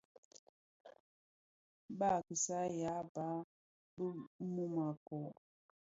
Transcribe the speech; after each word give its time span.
Baa 1.99 2.19
(kisyea) 2.25 2.73
yàa 2.81 3.01
ban 3.13 3.35
bì 3.95 4.05
mum 4.53 4.75
a 4.85 4.87
kɔɔ. 5.05 5.29